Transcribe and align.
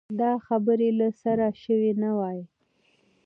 دا 0.19 0.31
خبرې 0.47 0.89
له 0.99 1.07
سره 1.21 1.45
شوې 1.63 1.91
نه 2.03 2.11
وای. 2.17 2.39